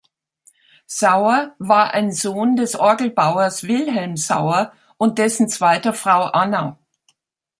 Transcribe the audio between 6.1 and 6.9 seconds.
Anna.